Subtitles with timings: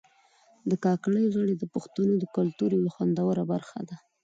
[0.83, 3.95] کاکړۍ غاړي د پښتنو کلتور یو خوندوره برخه ده